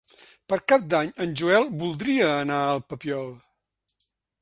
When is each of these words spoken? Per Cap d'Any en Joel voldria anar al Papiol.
Per 0.53 0.57
Cap 0.73 0.87
d'Any 0.93 1.11
en 1.27 1.35
Joel 1.43 1.69
voldria 1.83 2.33
anar 2.39 2.61
al 2.73 2.85
Papiol. 2.95 3.33